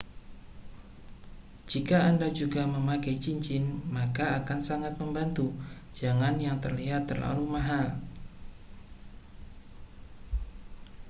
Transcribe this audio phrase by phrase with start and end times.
[1.69, 3.63] jika anda juga memakai cincin
[3.97, 5.47] maka akan sangat membantu
[5.97, 7.87] jangan yang terlihat terlalu mahal